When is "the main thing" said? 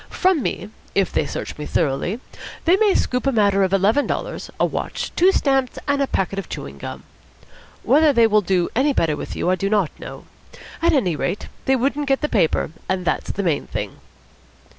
13.29-13.97